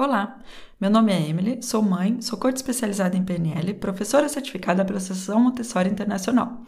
[0.00, 0.38] Olá,
[0.80, 5.38] meu nome é Emily, sou mãe, sou coach especializada em PNL, professora certificada pela Associação
[5.38, 6.62] Montessori Internacional.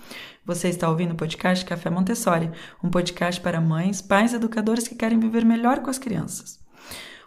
[0.45, 2.51] Você está ouvindo o podcast Café Montessori,
[2.85, 6.61] um podcast para mães, pais e educadores que querem viver melhor com as crianças.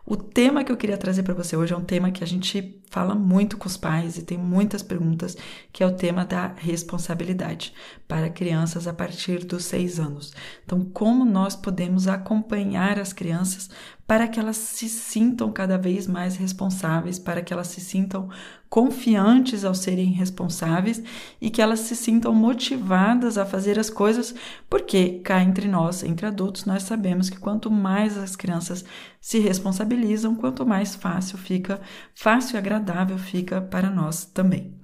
[0.08, 2.80] O tema que eu queria trazer para você hoje é um tema que a gente
[2.92, 5.36] fala muito com os pais e tem muitas perguntas,
[5.74, 7.74] que é o tema da responsabilidade
[8.08, 10.32] para crianças a partir dos seis anos.
[10.64, 13.68] Então, como nós podemos acompanhar as crianças
[14.08, 18.30] para que elas se sintam cada vez mais responsáveis, para que elas se sintam
[18.70, 21.02] confiantes ao serem responsáveis
[21.42, 24.36] e que elas se sintam motivadas a fazer as coisas,
[24.70, 28.86] porque cá entre nós, entre adultos, nós sabemos que quanto mais as crianças
[29.20, 31.82] se responsabilizam, quanto mais fácil fica,
[32.14, 34.76] fácil e agradável fica para nós também.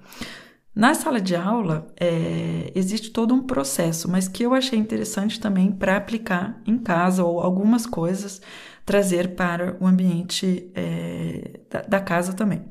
[0.73, 5.70] Na sala de aula, é, existe todo um processo, mas que eu achei interessante também
[5.70, 8.41] para aplicar em casa ou algumas coisas
[8.85, 12.63] trazer para o ambiente é, da, da casa também.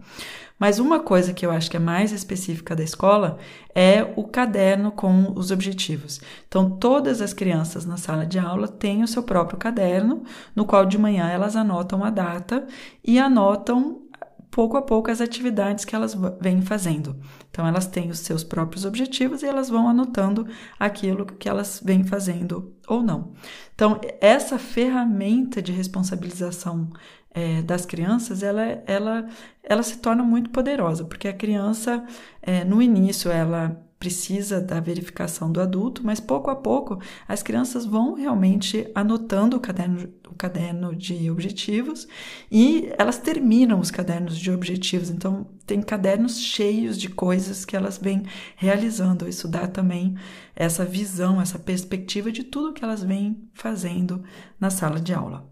[0.60, 3.38] Mas uma coisa que eu acho que é mais específica da escola
[3.74, 6.20] é o caderno com os objetivos.
[6.46, 10.22] Então, todas as crianças na sala de aula têm o seu próprio caderno,
[10.54, 12.66] no qual de manhã elas anotam a data
[13.02, 14.02] e anotam
[14.50, 17.16] pouco a pouco as atividades que elas vêm fazendo.
[17.50, 20.46] Então, elas têm os seus próprios objetivos e elas vão anotando
[20.78, 23.32] aquilo que elas vêm fazendo ou não.
[23.74, 26.90] Então, essa ferramenta de responsabilização
[27.32, 29.28] é, das crianças, ela, ela,
[29.62, 32.04] ela se torna muito poderosa, porque a criança,
[32.42, 36.98] é, no início, ela precisa da verificação do adulto, mas pouco a pouco
[37.28, 42.08] as crianças vão realmente anotando o caderno, o caderno de objetivos
[42.50, 45.10] e elas terminam os cadernos de objetivos.
[45.10, 48.22] Então, tem cadernos cheios de coisas que elas vêm
[48.56, 49.28] realizando.
[49.28, 50.16] Isso dá também
[50.56, 54.24] essa visão, essa perspectiva de tudo que elas vêm fazendo
[54.58, 55.46] na sala de aula.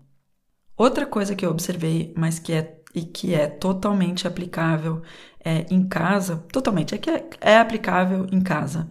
[0.75, 2.63] Outra coisa que eu observei, mas que é
[2.95, 5.03] e que é totalmente aplicável
[5.45, 8.89] é, em casa, totalmente, é que é, é aplicável em casa,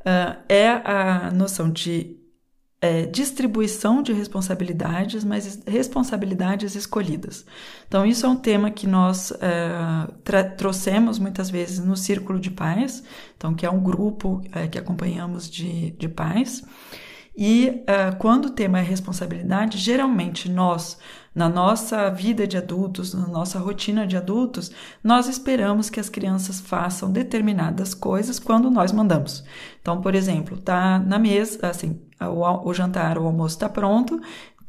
[0.00, 2.20] uh, é a noção de
[2.80, 7.44] é, distribuição de responsabilidades, mas responsabilidades escolhidas.
[7.86, 13.02] Então, isso é um tema que nós é, trouxemos muitas vezes no Círculo de Pais,
[13.36, 16.64] então, que é um grupo é, que acompanhamos de, de pais.
[17.36, 20.98] E uh, quando o tema é responsabilidade, geralmente nós,
[21.34, 24.70] na nossa vida de adultos, na nossa rotina de adultos,
[25.02, 29.44] nós esperamos que as crianças façam determinadas coisas quando nós mandamos.
[29.80, 34.20] Então, por exemplo, tá na mesa, assim, o, o jantar, o almoço está pronto,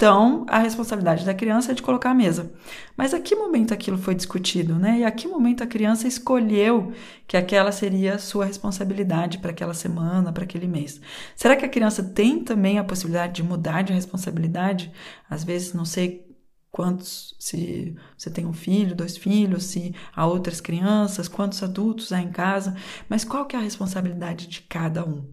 [0.02, 2.52] então, a responsabilidade da criança é de colocar a mesa.
[2.98, 4.98] Mas a que momento aquilo foi discutido, né?
[5.02, 6.92] E a que momento a criança escolheu
[7.28, 11.00] que aquela seria a sua responsabilidade para aquela semana, para aquele mês?
[11.36, 14.92] Será que a criança tem também a possibilidade de mudar de responsabilidade?
[15.30, 16.26] Às vezes, não sei
[16.72, 22.22] quantos, se você tem um filho, dois filhos, se há outras crianças, quantos adultos há
[22.22, 22.76] em casa,
[23.10, 25.26] mas qual que é a responsabilidade de cada um?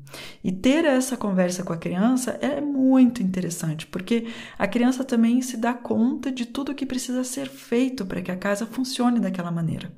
[0.43, 4.27] E ter essa conversa com a criança é muito interessante, porque
[4.59, 8.37] a criança também se dá conta de tudo que precisa ser feito para que a
[8.37, 9.93] casa funcione daquela maneira.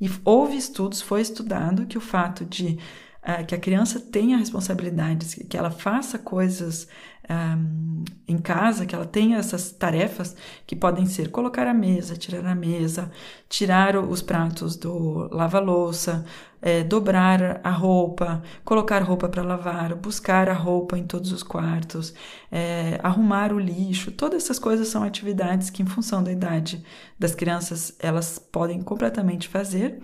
[0.00, 2.76] E houve estudos, foi estudado que o fato de
[3.22, 6.88] uh, que a criança tenha responsabilidades, que ela faça coisas
[7.30, 12.44] um, em casa, que ela tenha essas tarefas que podem ser colocar a mesa, tirar
[12.46, 13.10] a mesa,
[13.48, 16.24] tirar os pratos do lava-louça,
[16.60, 22.14] é, dobrar a roupa, colocar roupa para lavar, buscar a roupa em todos os quartos,
[22.50, 26.84] é, arrumar o lixo, todas essas coisas são atividades que, em função da idade
[27.18, 30.00] das crianças, elas podem completamente fazer.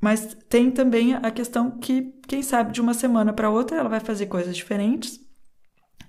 [0.00, 4.00] Mas tem também a questão que, quem sabe, de uma semana para outra ela vai
[4.00, 5.20] fazer coisas diferentes,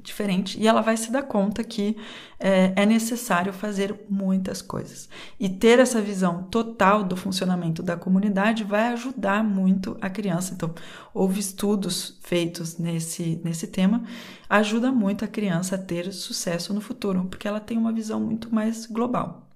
[0.01, 1.97] diferente, e ela vai se dar conta que
[2.39, 5.09] é, é, necessário fazer muitas coisas.
[5.39, 10.53] E ter essa visão total do funcionamento da comunidade vai ajudar muito a criança.
[10.53, 10.73] Então,
[11.13, 14.03] houve estudos feitos nesse, nesse tema,
[14.49, 18.53] ajuda muito a criança a ter sucesso no futuro, porque ela tem uma visão muito
[18.53, 19.48] mais global.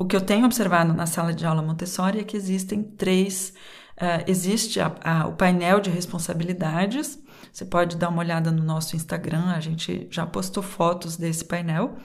[0.00, 3.52] O que eu tenho observado na sala de aula Montessori é que existem três.
[3.98, 7.22] Uh, existe a, a, o painel de responsabilidades.
[7.52, 11.98] Você pode dar uma olhada no nosso Instagram, a gente já postou fotos desse painel.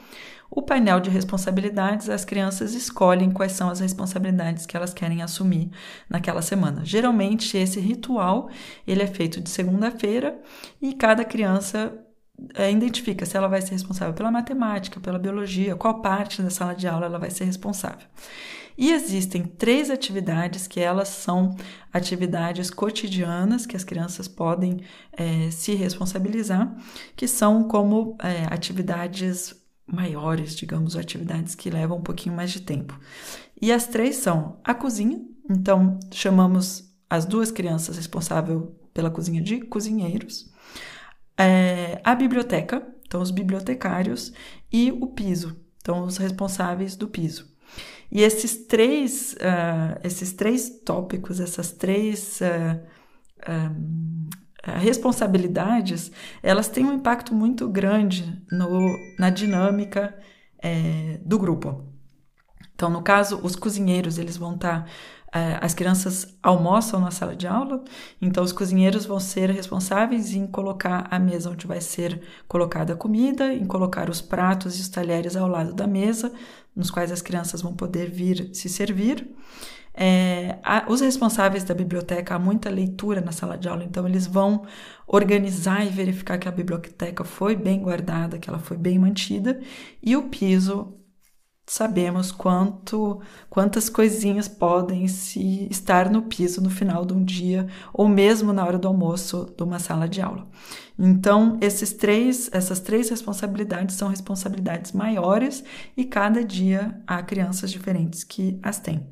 [0.50, 5.70] O painel de responsabilidades, as crianças escolhem quais são as responsabilidades que elas querem assumir
[6.06, 6.84] naquela semana.
[6.84, 8.50] Geralmente esse ritual
[8.86, 10.38] ele é feito de segunda-feira
[10.82, 11.98] e cada criança
[12.54, 16.74] é, identifica se ela vai ser responsável pela matemática, pela biologia, qual parte da sala
[16.74, 18.06] de aula ela vai ser responsável.
[18.78, 21.56] E existem três atividades que elas são
[21.90, 24.80] atividades cotidianas que as crianças podem
[25.12, 26.76] é, se responsabilizar,
[27.16, 29.54] que são como é, atividades
[29.86, 32.98] maiores, digamos, atividades que levam um pouquinho mais de tempo.
[33.60, 38.62] E as três são a cozinha, então chamamos as duas crianças responsáveis
[38.92, 40.50] pela cozinha de cozinheiros,
[41.38, 44.32] é, a biblioteca, então os bibliotecários,
[44.72, 47.54] e o piso, então os responsáveis do piso.
[48.10, 52.80] E esses três, uh, esses três tópicos, essas três uh,
[53.50, 56.10] uh, responsabilidades,
[56.42, 60.16] elas têm um impacto muito grande no, na dinâmica
[60.58, 61.84] é, do grupo.
[62.76, 64.90] Então, no caso, os cozinheiros, eles vão estar tá,
[65.60, 67.82] as crianças almoçam na sala de aula,
[68.20, 72.96] então os cozinheiros vão ser responsáveis em colocar a mesa onde vai ser colocada a
[72.96, 76.32] comida, em colocar os pratos e os talheres ao lado da mesa,
[76.74, 79.28] nos quais as crianças vão poder vir se servir.
[79.98, 84.26] É, a, os responsáveis da biblioteca, há muita leitura na sala de aula, então eles
[84.26, 84.66] vão
[85.06, 89.58] organizar e verificar que a biblioteca foi bem guardada, que ela foi bem mantida,
[90.02, 90.94] e o piso
[91.66, 93.20] sabemos quanto
[93.50, 98.64] quantas coisinhas podem se estar no piso no final de um dia ou mesmo na
[98.64, 100.46] hora do almoço de uma sala de aula.
[100.98, 105.64] Então, esses três, essas três responsabilidades são responsabilidades maiores
[105.96, 109.04] e cada dia há crianças diferentes que as têm.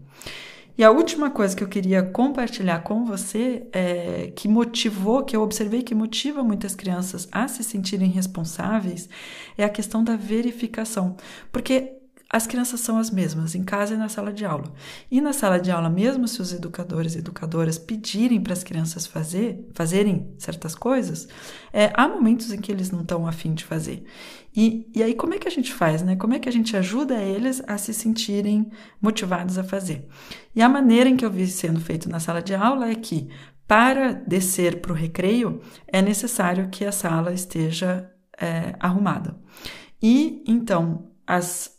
[0.77, 5.43] E a última coisa que eu queria compartilhar com você, é, que motivou, que eu
[5.43, 9.09] observei que motiva muitas crianças a se sentirem responsáveis,
[9.57, 11.17] é a questão da verificação.
[11.53, 11.93] Porque
[12.35, 14.75] as crianças são as mesmas, em casa e na sala de aula.
[15.09, 19.07] E na sala de aula, mesmo se os educadores e educadoras pedirem para as crianças
[19.07, 21.29] fazer, fazerem certas coisas,
[21.73, 24.03] é, há momentos em que eles não estão afim de fazer.
[24.53, 26.17] E, e aí, como é que a gente faz, né?
[26.17, 28.69] Como é que a gente ajuda eles a se sentirem
[29.01, 30.05] motivados a fazer?
[30.57, 33.29] E a maneira em que eu vi sendo feito na sala de aula é que,
[33.65, 39.39] para descer para o recreio, é necessário que a sala esteja é, arrumada.
[40.03, 41.74] E então, as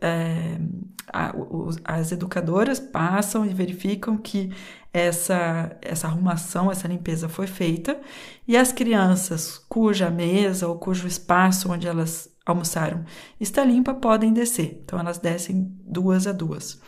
[0.00, 0.58] é,
[1.12, 1.32] a,
[1.84, 4.52] as educadoras passam e verificam que
[4.92, 8.00] essa, essa arrumação, essa limpeza foi feita,
[8.48, 13.04] e as crianças cuja mesa ou cujo espaço onde elas almoçaram
[13.40, 14.80] está limpa podem descer.
[14.84, 16.80] Então elas descem duas a duas.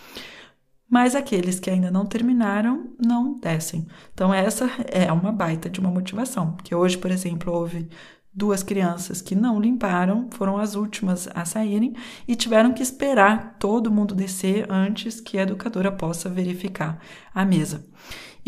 [0.89, 3.87] Mas aqueles que ainda não terminaram não descem.
[4.15, 7.91] Então essa é uma baita de uma motivação, porque hoje, por exemplo, houve
[8.33, 11.95] Duas crianças que não limparam foram as últimas a saírem
[12.27, 17.01] e tiveram que esperar todo mundo descer antes que a educadora possa verificar
[17.35, 17.85] a mesa.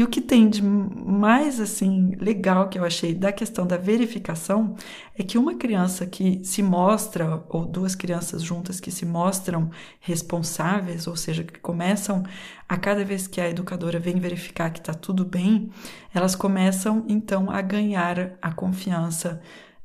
[0.00, 4.74] E o que tem de mais assim legal que eu achei da questão da verificação
[5.14, 11.06] é que uma criança que se mostra ou duas crianças juntas que se mostram responsáveis,
[11.06, 12.22] ou seja, que começam
[12.66, 15.70] a cada vez que a educadora vem verificar que está tudo bem,
[16.14, 19.42] elas começam então a ganhar a confiança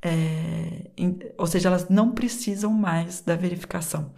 [0.08, 0.92] é,
[1.36, 4.14] ou seja, elas não precisam mais da verificação.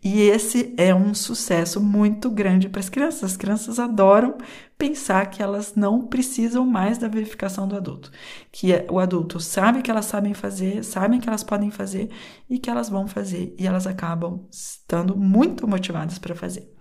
[0.00, 3.32] E esse é um sucesso muito grande para as crianças.
[3.32, 4.38] As crianças adoram
[4.78, 8.12] pensar que elas não precisam mais da verificação do adulto,
[8.52, 12.08] que é, o adulto sabe que elas sabem fazer, sabem que elas podem fazer
[12.48, 16.72] e que elas vão fazer, e elas acabam estando muito motivadas para fazer.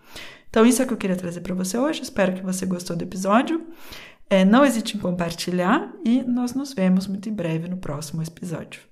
[0.51, 2.01] Então, isso é o que eu queria trazer para você hoje.
[2.01, 3.65] Espero que você gostou do episódio.
[4.31, 8.90] É, não hesite em compartilhar e nós nos vemos muito em breve no próximo episódio.